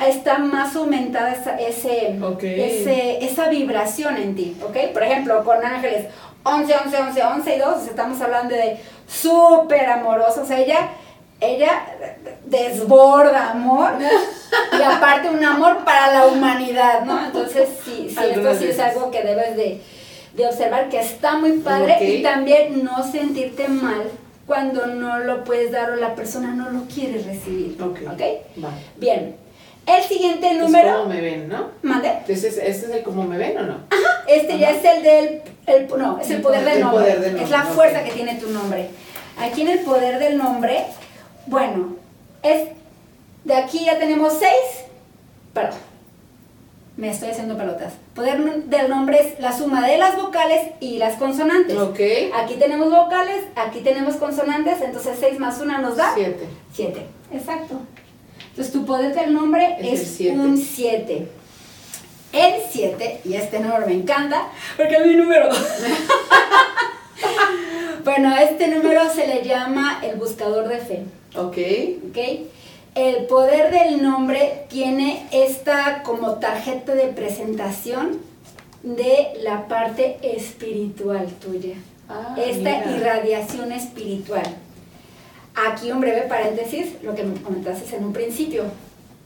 [0.08, 2.18] está más aumentada esa, ese,
[2.80, 4.92] ese- esa vibración en ti, ¿ok?
[4.94, 6.06] Por ejemplo, con ángeles
[6.44, 10.88] 11, 11, 11, 11 y 2, estamos hablando de súper amoroso, o sea, ella,
[11.40, 11.84] ella
[12.46, 13.90] desborda amor
[14.78, 17.22] y aparte un amor para la humanidad, ¿no?
[17.26, 19.80] Entonces, sí, sí esto sí es algo que debes de,
[20.36, 24.02] de observar, que está muy padre y también no sentirte mal
[24.46, 28.20] cuando no lo puedes dar o la persona no lo quiere recibir, Ok.
[28.96, 29.36] Bien.
[29.86, 30.98] El siguiente Es número.
[30.98, 31.68] como me ven, ¿no?
[31.82, 32.08] Mande.
[32.08, 33.78] Entonces, ¿este es el como me ven o no?
[34.26, 34.78] Este ya Ajá.
[34.78, 35.42] es el del.
[35.66, 37.00] el- no, es el poder del El nombre.
[37.04, 38.88] poder del Es la fuerza que tiene tu nombre.
[39.38, 40.84] Aquí en el poder del nombre,
[41.46, 41.94] bueno,
[42.42, 42.68] es.
[43.44, 44.86] De aquí ya tenemos seis.
[45.54, 45.78] Perdón.
[46.96, 47.92] Me estoy haciendo pelotas.
[48.14, 51.76] Poder del nombre es la suma de las vocales y las consonantes.
[51.76, 52.00] Ok.
[52.34, 56.46] Aquí tenemos vocales, aquí tenemos consonantes, entonces 6 más 1 nos da Siete.
[56.72, 57.06] 7.
[57.32, 57.80] Exacto.
[58.50, 60.38] Entonces tu poder del nombre Es es, siete.
[60.38, 61.28] un 7.
[62.32, 65.48] El 7, y este número me encanta, porque es mi número.
[68.04, 71.02] bueno, a este número se le llama el buscador de fe.
[71.34, 71.56] Ok.
[72.10, 72.18] ¿ok?
[72.96, 78.22] El poder del nombre tiene esta como tarjeta de presentación
[78.82, 81.74] de la parte espiritual tuya.
[82.08, 82.90] Ah, esta mira.
[82.96, 84.46] irradiación espiritual.
[85.68, 88.64] Aquí un breve paréntesis, lo que me comentaste en un principio.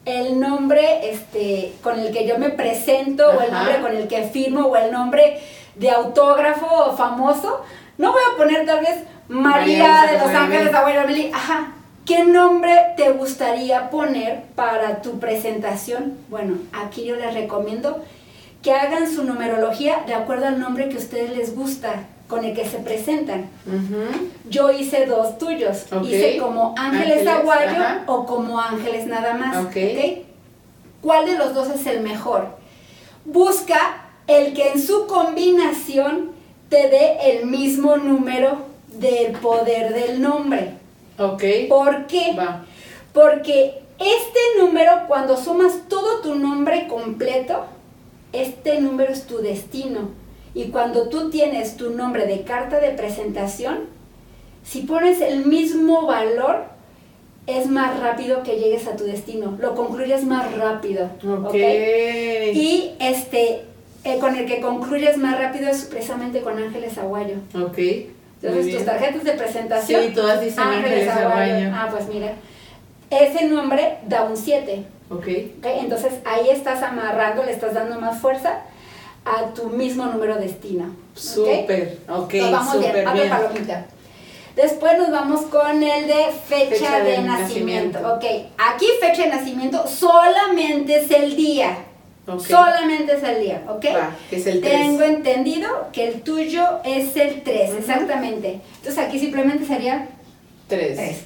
[0.05, 4.25] El nombre este, con el que yo me presento o el nombre con el que
[4.25, 5.39] firmo o el nombre
[5.77, 7.63] de autógrafo famoso,
[7.99, 10.75] no voy a poner tal vez María, María de Los Ángeles.
[10.75, 11.31] Abuela Meli.
[11.33, 11.75] Ajá.
[12.11, 16.19] ¿Qué nombre te gustaría poner para tu presentación?
[16.29, 18.03] Bueno, aquí yo les recomiendo
[18.65, 22.09] que hagan su numerología de acuerdo al nombre que a ustedes les gusta.
[22.27, 23.49] con el que se presentan.
[24.49, 25.85] Yo hice dos tuyos.
[26.03, 28.03] Hice como Ángeles, Aguayo ajá.
[28.07, 29.57] o como Ángeles nada más.
[31.01, 32.49] ¿Cuál de los dos es el mejor?
[33.25, 33.79] Busca
[34.27, 36.33] el que en su combinación
[36.69, 40.81] te dé el mismo número del poder del nombre.
[41.21, 41.43] Ok.
[41.69, 42.35] ¿Por qué?
[42.37, 42.65] Va.
[43.13, 47.67] Porque este número, cuando sumas todo tu nombre completo,
[48.33, 50.11] este número es tu destino.
[50.55, 53.81] Y cuando tú tienes tu nombre de carta de presentación,
[54.65, 56.65] si pones el mismo valor,
[57.47, 59.57] es más rápido que llegues a tu destino.
[59.61, 61.11] Lo concluyes más rápido.
[61.23, 61.47] Ok.
[61.47, 61.55] ¿ok?
[62.55, 63.65] Y este,
[64.05, 67.37] eh, con el que concluyes más rápido es precisamente con Ángeles Aguayo.
[67.55, 67.79] Ok.
[68.43, 70.03] Entonces, tus tarjetas de presentación.
[70.05, 71.71] Sí, todas dicen Ángeles Aguayo.
[71.75, 72.33] Ah, pues mira.
[73.11, 74.85] Ese nombre da un 7.
[75.11, 75.27] Ok.
[75.59, 75.67] ¿ok?
[75.81, 78.61] Entonces ahí estás amarrando, le estás dando más fuerza
[79.25, 80.95] a tu mismo número destino.
[81.15, 81.99] Súper.
[82.09, 83.31] Ok, Nos vamos bien, abre bien.
[83.31, 83.87] palomita.
[84.57, 88.01] Después nos vamos con el de fecha, Fecha de, de nacimiento.
[88.01, 88.15] nacimiento.
[88.15, 91.77] Ok, aquí fecha de nacimiento solamente es el día.
[92.27, 92.41] Ok.
[92.47, 93.85] Solamente es el día, ¿ok?
[93.95, 94.73] Va, es el 3.
[94.73, 97.79] Tengo entendido que el tuyo es el 3, Ujú.
[97.79, 98.61] exactamente.
[98.77, 100.09] Entonces aquí simplemente sería
[100.69, 100.97] 3.
[100.97, 101.25] 3.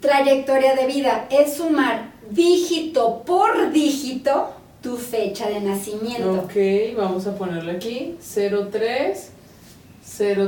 [0.00, 4.50] Trayectoria de vida es sumar dígito por dígito
[4.82, 6.42] tu fecha de nacimiento.
[6.44, 6.54] Ok,
[6.96, 8.16] vamos a ponerlo aquí.
[8.20, 9.30] 03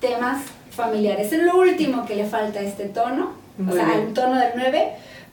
[0.00, 0.40] temas
[0.74, 1.32] familiares.
[1.32, 4.52] Es lo último que le falta a este tono, Muy o sea, al tono del
[4.56, 4.92] 9,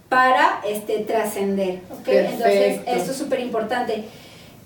[0.09, 1.81] para este, trascender.
[1.91, 2.07] ¿ok?
[2.07, 4.05] Entonces, esto es súper importante.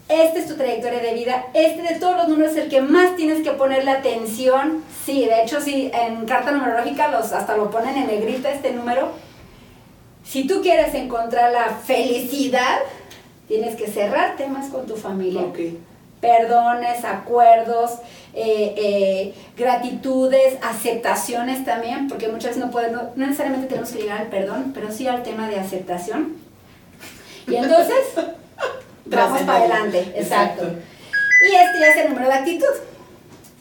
[0.09, 1.45] Esta es tu trayectoria de vida.
[1.53, 4.83] Este de todos los números es el que más tienes que ponerle atención.
[5.05, 9.11] Sí, de hecho, sí, en carta numerológica los, hasta lo ponen en negrita este número.
[10.23, 12.79] Si tú quieres encontrar la felicidad,
[13.47, 15.41] tienes que cerrar temas con tu familia.
[16.23, 17.99] Perdones, acuerdos,
[18.33, 24.21] eh, eh, gratitudes, aceptaciones también, porque muchas veces no podemos, no necesariamente tenemos que llegar
[24.21, 26.37] al perdón, pero sí al tema de aceptación.
[27.45, 27.97] Y entonces,
[29.05, 30.63] vamos para adelante, exacto.
[30.63, 32.73] Y este ya es el número de actitud.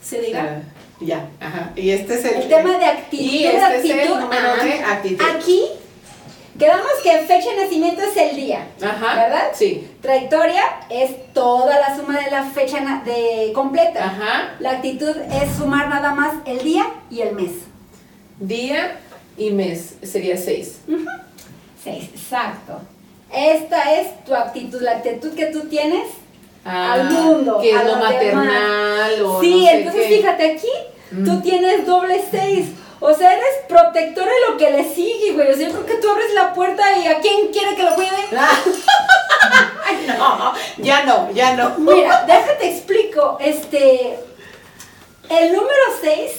[0.01, 0.43] Se diga.
[0.43, 0.63] Ah,
[1.01, 1.73] ya, ajá.
[1.75, 3.25] Y este es el, El tema de actitud.
[3.25, 5.25] Y este es el actitud, número de actitud.
[5.37, 5.65] Aquí
[6.59, 8.67] quedamos que fecha de nacimiento es el día.
[8.83, 9.15] Ajá.
[9.17, 9.49] ¿Verdad?
[9.55, 9.89] Sí.
[10.01, 14.05] Trayectoria es toda la suma de la fecha de completa.
[14.05, 14.55] Ajá.
[14.59, 17.53] La actitud es sumar nada más el día y el mes.
[18.39, 18.99] Día
[19.37, 20.81] y mes sería 6.
[21.83, 22.81] Seis, exacto.
[23.35, 26.05] Esta es tu actitud, la actitud que tú tienes
[26.65, 27.59] al mundo.
[27.61, 29.21] Que a es lo maternal demás.
[29.37, 30.17] o Sí, no sé entonces qué.
[30.17, 30.69] fíjate aquí,
[31.13, 31.25] Mm.
[31.25, 32.67] tú tienes doble seis.
[33.05, 35.51] O sea, eres protectora de lo que le sigue, güey.
[35.51, 37.97] O sea, yo creo que tú abres la puerta y a quién quiere que lo
[37.97, 38.11] cuide.
[39.85, 41.77] Ay, no, ya no, ya no.
[41.79, 43.39] Mira, déjate explico.
[43.41, 44.21] Este.
[45.29, 46.31] El número 6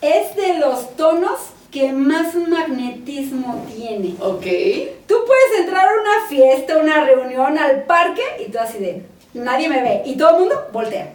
[0.00, 1.38] es de los tonos
[1.70, 4.14] que más magnetismo tiene.
[4.18, 4.46] Ok.
[5.06, 9.02] Tú puedes entrar a una fiesta, una reunión, al parque y tú así de,
[9.34, 10.02] nadie me ve.
[10.06, 11.12] Y todo el mundo voltea.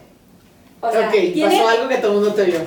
[0.80, 2.60] O sea, ok, pasó algo que todo el mundo te vio.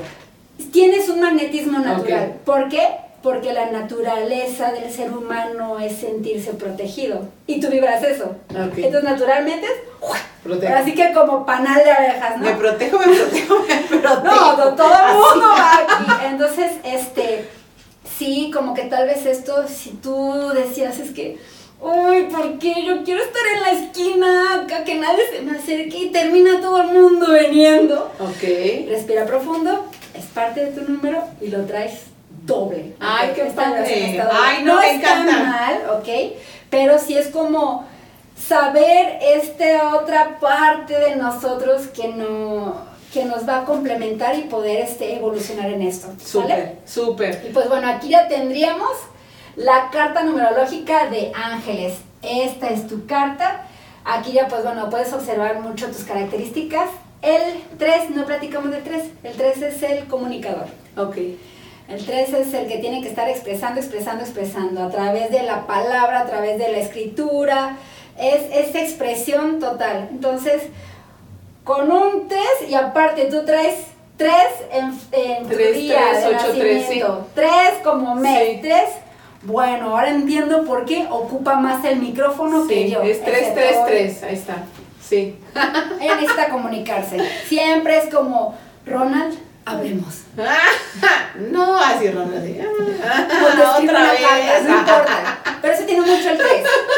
[0.73, 2.37] Tienes un magnetismo natural.
[2.45, 2.87] ¿Por qué?
[3.23, 7.23] Porque la naturaleza del ser humano es sentirse protegido.
[7.47, 8.37] Y tú vibras eso.
[8.51, 10.71] Entonces, naturalmente es...
[10.75, 12.45] Así que como panal de abejas, ¿no?
[12.45, 14.25] Me protejo, me protejo, me protejo.
[14.25, 16.27] No, todo el mundo va aquí.
[16.27, 17.49] Entonces, este,
[18.19, 21.39] sí, como que tal vez esto, si tú decías, es que,
[21.81, 22.85] uy, ¿por qué?
[22.85, 26.83] Yo quiero estar en la esquina, acá que nadie se me acerque y termina todo
[26.83, 28.13] el mundo viniendo.
[28.21, 28.89] Ok.
[28.89, 32.05] Respira profundo, es parte de tu número y lo traes
[32.45, 32.95] doble.
[33.01, 34.23] Ay, qué padre.
[34.33, 35.45] Ay, no, me encanta.
[35.45, 36.09] mal, ¿ok?
[36.71, 37.87] Pero sí es como
[38.37, 44.81] saber esta otra parte de nosotros que no que nos va a complementar y poder
[44.81, 46.09] este, evolucionar en esto.
[46.19, 47.45] Súper, súper.
[47.49, 48.91] Y pues bueno, aquí ya tendríamos
[49.55, 51.95] la carta numerológica de ángeles.
[52.23, 53.67] Esta es tu carta.
[54.05, 56.91] Aquí ya pues bueno, puedes observar mucho tus características.
[57.25, 60.67] El 3, no platicamos del 3, el 3 es el comunicador.
[60.97, 61.17] Ok.
[61.89, 65.67] El 3 es el que tiene que estar expresando, expresando, expresando, a través de la
[65.67, 67.77] palabra, a través de la escritura,
[68.19, 70.09] es esa expresión total.
[70.11, 70.65] Entonces,
[71.65, 73.75] con un 3 y aparte tú traes
[74.19, 74.33] 3
[74.73, 76.87] en, en 3, día 3, de 8, 3,
[77.35, 77.51] 3
[77.83, 78.81] como mes, 3
[79.45, 83.03] bueno, ahora entiendo por qué ocupa más el micrófono sí, que yo.
[83.03, 84.65] Es 3, 3, 3, ahí está.
[85.09, 85.39] Sí.
[86.01, 87.19] Ella necesita comunicarse.
[87.47, 90.23] Siempre es como, Ronald, hablemos.
[91.51, 92.61] no, así Ronald.
[93.05, 93.27] Ah,
[93.81, 94.21] otra vez.
[94.21, 95.39] Carta, no importa.
[95.61, 96.51] Pero eso tiene mucho el 3.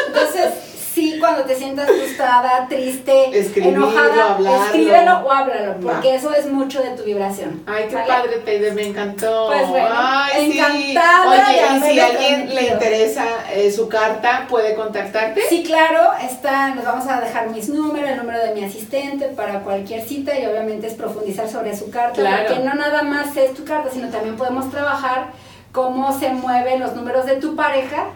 [0.07, 0.53] Entonces,
[0.97, 4.65] sí, cuando te sientas frustrada, triste, Escribirlo, enojada, hablarlo.
[4.65, 7.61] escríbelo o háblalo, porque eso es mucho de tu vibración.
[7.67, 9.47] Ay, qué padre, Teide, me encantó.
[9.47, 11.45] Pues bueno, Ay, encantada.
[11.45, 11.51] Sí.
[11.51, 15.41] Oye, y si a alguien le interesa eh, su carta, ¿puede contactarte?
[15.47, 19.61] Sí, claro, está, nos vamos a dejar mis números, el número de mi asistente para
[19.61, 22.43] cualquier cita y obviamente es profundizar sobre su carta, claro.
[22.47, 25.27] porque no nada más es tu carta, sino también podemos trabajar
[25.71, 28.07] cómo se mueven los números de tu pareja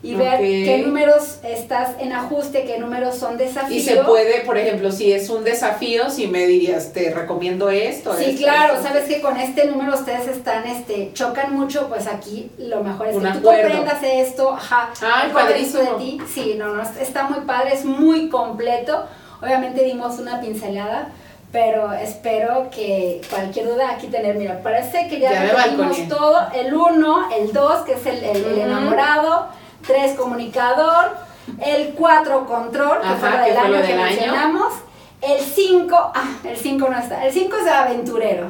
[0.00, 0.64] y ver okay.
[0.64, 3.82] qué números estás en ajuste, qué números son desafíos.
[3.82, 8.14] Y se puede, por ejemplo, si es un desafío, si me dirías, te recomiendo esto.
[8.16, 8.86] Sí, esto, claro, esto.
[8.86, 13.16] sabes que con este número ustedes están, este, chocan mucho, pues aquí lo mejor es
[13.16, 13.62] un que acuerdo.
[13.62, 15.82] tú comprendas esto, ajá, Ay, padrísimo.
[15.82, 16.18] de ti.
[16.32, 19.04] Sí, no, no, está muy padre, es muy completo.
[19.42, 21.08] Obviamente dimos una pincelada,
[21.50, 27.28] pero espero que cualquier duda aquí tener, mira, parece que ya, ya todo, el 1,
[27.36, 28.62] el 2, que es el, el, el -huh.
[28.64, 29.48] enamorado,
[29.86, 31.16] 3 comunicador,
[31.60, 34.74] el 4 control, que Ajá, fue del que año que mencionamos,
[35.20, 38.46] el 5, ah, el 5 no está, el 5 es aventurero.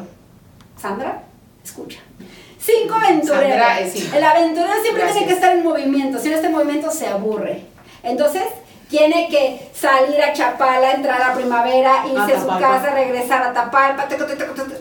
[0.80, 1.22] Sandra,
[1.64, 2.00] escucha.
[2.58, 3.42] 5 aventurero.
[3.42, 4.16] Sandra es cinco.
[4.16, 5.12] El aventurero siempre Gracias.
[5.12, 7.64] tiene que estar en movimiento, si no este movimiento se aburre.
[8.02, 8.44] Entonces,
[8.88, 13.52] tiene que salir a Chapala, entrar a primavera, irse a, a su casa, regresar a
[13.52, 14.08] Tapalpa,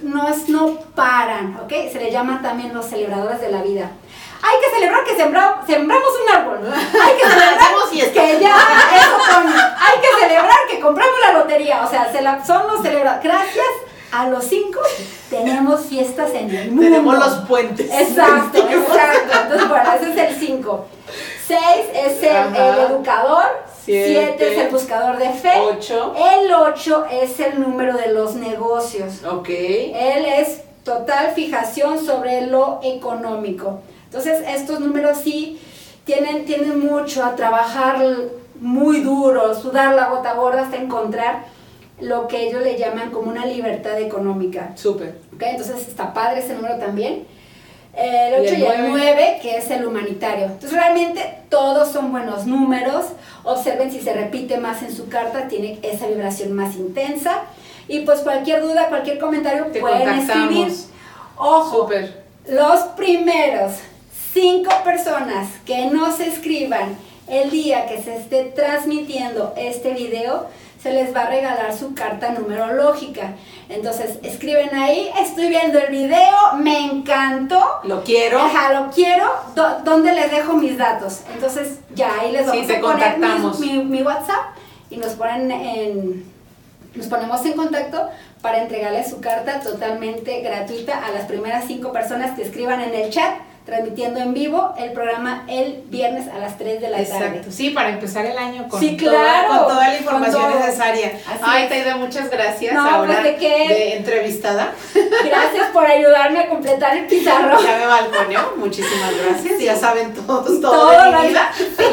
[0.04, 1.72] no, no paran, ¿ok?
[1.92, 3.92] Se le llama también los celebradores de la vida.
[4.42, 7.58] Hay que celebrar que sembra, sembramos un árbol, hay que celebrar
[8.14, 8.56] que ya,
[8.96, 12.82] eso con, hay que celebrar que compramos la lotería, o sea, se la, son los
[12.82, 13.24] celebrados.
[13.24, 13.66] Gracias
[14.12, 14.80] a los cinco
[15.30, 16.84] tenemos fiestas en el mundo.
[16.84, 17.92] Tenemos los puentes.
[17.92, 19.34] Exacto, exacto.
[19.44, 20.86] Entonces, bueno, ese es el 5.
[21.48, 21.60] 6
[21.94, 23.46] es el, el, educador.
[23.86, 25.54] 7 es el buscador de fe.
[25.60, 26.16] 8.
[26.40, 29.24] El 8 es el número de los negocios.
[29.26, 29.50] Ok.
[29.50, 33.82] Él es total fijación sobre lo económico.
[34.08, 35.60] Entonces, estos números sí
[36.06, 38.04] tienen, tienen mucho a trabajar
[38.60, 41.46] muy duro, sudar la gota gorda hasta encontrar
[42.00, 44.72] lo que ellos le llaman como una libertad económica.
[44.76, 45.16] Súper.
[45.36, 45.52] ¿Okay?
[45.52, 47.26] Entonces está padre ese número también.
[47.96, 50.46] El 8 y el 9, que es el humanitario.
[50.46, 53.08] Entonces realmente todos son buenos números.
[53.44, 57.42] Observen si se repite más en su carta, tiene esa vibración más intensa.
[57.88, 60.72] Y pues cualquier duda, cualquier comentario Te pueden escribir.
[61.38, 62.24] Ojo, Súper.
[62.48, 63.74] los primeros
[64.40, 66.96] cinco personas que no se escriban
[67.28, 70.46] el día que se esté transmitiendo este video,
[70.82, 73.34] se les va a regalar su carta numerológica.
[73.68, 77.80] Entonces, escriben ahí, estoy viendo el video, me encantó.
[77.84, 78.40] Lo quiero.
[78.40, 79.26] Ajá, lo quiero.
[79.56, 81.22] Do, ¿Dónde les dejo mis datos?
[81.34, 84.56] Entonces, ya ahí les vamos sí, te a poner mi, mi, WhatsApp
[84.92, 86.38] y nos ponen en
[86.94, 88.10] nos ponemos en contacto
[88.42, 93.12] para entregarles su carta totalmente gratuita a las primeras cinco personas que escriban en el
[93.12, 93.36] chat
[93.68, 97.26] transmitiendo en vivo el programa el viernes a las 3 de la tarde.
[97.26, 101.20] Exacto, sí, para empezar el año con, Sí, toda, claro, con toda la información necesaria.
[101.28, 101.68] Así Ay.
[101.68, 102.74] Taida, muchas gracias.
[102.74, 103.68] No, Ahora pues, ¿de qué?
[103.68, 104.72] de entrevistada.
[105.26, 107.62] Gracias por ayudarme a completar el pizarrón.
[107.62, 109.60] Ya me balconeó, muchísimas gracias.
[109.60, 111.52] Ya saben todos, todo, Todo de mi vida.
[111.58, 111.84] Sí.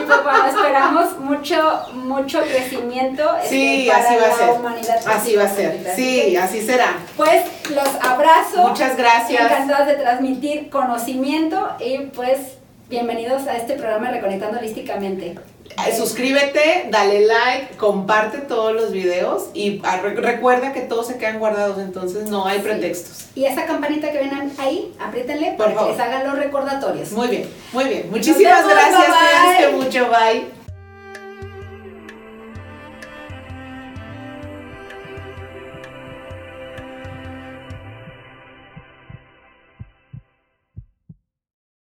[0.00, 0.39] Y pues bueno,
[0.74, 4.50] esperamos mucho, mucho crecimiento Sí, este, para así va a la ser.
[4.50, 5.00] humanidad.
[5.06, 5.92] Así va a ser.
[5.96, 6.96] Sí, así será.
[7.16, 8.68] Pues los abrazo.
[8.68, 9.42] Muchas gracias.
[9.42, 12.38] Encantados de transmitir conocimiento y pues
[12.88, 15.38] bienvenidos a este programa Reconectando Holísticamente.
[15.86, 21.16] Eh, Suscríbete, dale like, comparte todos los videos y ah, re- recuerda que todos se
[21.16, 22.64] quedan guardados, entonces no hay Sí.
[22.64, 23.26] pretextos.
[23.36, 27.12] Y esa campanita que ven ahí, apriétenle Por para que les hagan los recordatorios.
[27.12, 28.08] Muy bien, muy bien.
[28.10, 30.59] Muchísimas vemos, gracias, bye, mucho, bye.